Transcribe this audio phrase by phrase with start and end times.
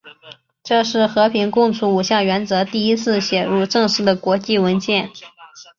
[0.63, 5.11] 这是和平共处五项原则第一次写入正式的国际文件。